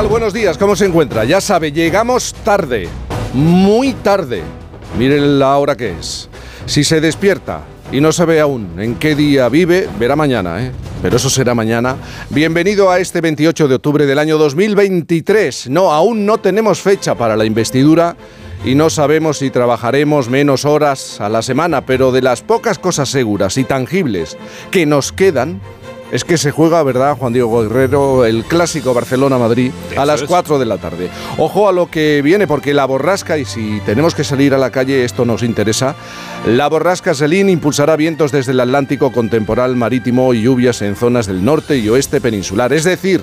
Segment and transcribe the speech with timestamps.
[0.00, 1.24] Buenos días, ¿cómo se encuentra?
[1.24, 2.88] Ya sabe, llegamos tarde,
[3.34, 4.42] muy tarde.
[4.98, 6.28] Miren la hora que es.
[6.66, 7.62] Si se despierta
[7.92, 10.72] y no sabe aún en qué día vive, verá mañana, ¿eh?
[11.02, 11.96] Pero eso será mañana.
[12.30, 15.70] Bienvenido a este 28 de octubre del año 2023.
[15.70, 18.16] No, aún no tenemos fecha para la investidura
[18.64, 23.08] y no sabemos si trabajaremos menos horas a la semana, pero de las pocas cosas
[23.08, 24.36] seguras y tangibles
[24.70, 25.60] que nos quedan,
[26.12, 30.66] es que se juega, ¿verdad, Juan Diego Guerrero, el clásico Barcelona-Madrid a las 4 de
[30.66, 31.08] la tarde?
[31.38, 34.70] Ojo a lo que viene, porque la borrasca, y si tenemos que salir a la
[34.70, 35.96] calle, esto nos interesa,
[36.46, 41.26] la borrasca Selín impulsará vientos desde el Atlántico con temporal marítimo y lluvias en zonas
[41.26, 42.74] del norte y oeste peninsular.
[42.74, 43.22] Es decir,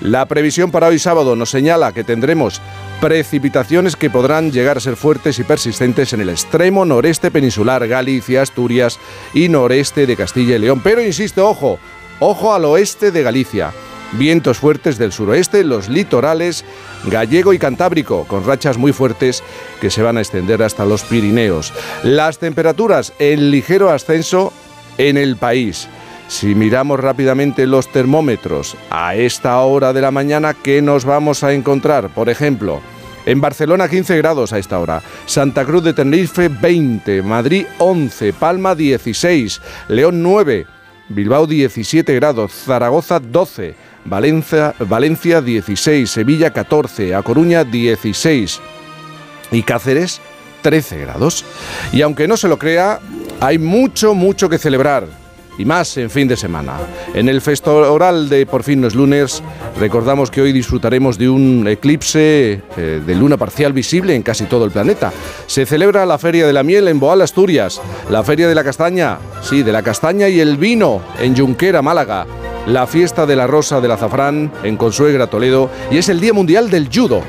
[0.00, 2.62] la previsión para hoy sábado nos señala que tendremos
[2.98, 8.40] precipitaciones que podrán llegar a ser fuertes y persistentes en el extremo noreste peninsular, Galicia,
[8.40, 8.98] Asturias
[9.34, 10.80] y noreste de Castilla y León.
[10.82, 11.78] Pero insisto, ojo,
[12.18, 13.72] Ojo al oeste de Galicia.
[14.12, 16.64] Vientos fuertes del suroeste, los litorales
[17.04, 19.42] gallego y cantábrico, con rachas muy fuertes
[19.80, 21.74] que se van a extender hasta los Pirineos.
[22.02, 24.52] Las temperaturas en ligero ascenso
[24.96, 25.88] en el país.
[26.28, 31.52] Si miramos rápidamente los termómetros a esta hora de la mañana, ¿qué nos vamos a
[31.52, 32.08] encontrar?
[32.08, 32.80] Por ejemplo,
[33.26, 38.74] en Barcelona 15 grados a esta hora, Santa Cruz de Tenerife 20, Madrid 11, Palma
[38.74, 40.66] 16, León 9,
[41.08, 48.60] Bilbao 17 grados, Zaragoza 12, Valencia, Valencia 16, Sevilla 14, A Coruña 16
[49.52, 50.20] y Cáceres
[50.62, 51.44] 13 grados.
[51.92, 53.00] Y aunque no se lo crea,
[53.40, 55.25] hay mucho, mucho que celebrar
[55.58, 56.74] y más en fin de semana.
[57.14, 59.42] En el oral de Por fin no es lunes,
[59.78, 64.64] recordamos que hoy disfrutaremos de un eclipse eh, de luna parcial visible en casi todo
[64.64, 65.12] el planeta.
[65.46, 69.18] Se celebra la Feria de la Miel en Boal, Asturias, la Feria de la Castaña,
[69.42, 72.26] sí, de la Castaña y el Vino en Junquera, Málaga,
[72.66, 76.70] la Fiesta de la Rosa del Azafrán en Consuegra, Toledo, y es el Día Mundial
[76.70, 77.22] del Judo.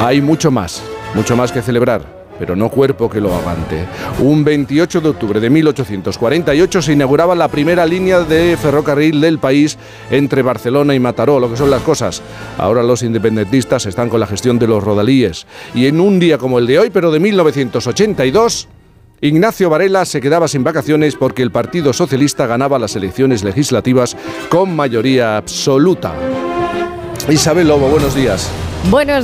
[0.00, 0.82] Hay mucho más,
[1.14, 3.86] mucho más que celebrar pero no cuerpo que lo aguante.
[4.20, 9.78] Un 28 de octubre de 1848 se inauguraba la primera línea de ferrocarril del país
[10.10, 12.22] entre Barcelona y Mataró, lo que son las cosas.
[12.58, 15.46] Ahora los independentistas están con la gestión de los rodalíes.
[15.74, 18.68] Y en un día como el de hoy, pero de 1982,
[19.20, 24.16] Ignacio Varela se quedaba sin vacaciones porque el Partido Socialista ganaba las elecciones legislativas
[24.50, 26.14] con mayoría absoluta.
[27.28, 28.50] Isabel Lobo, buenos días.
[28.90, 29.22] Buenos días.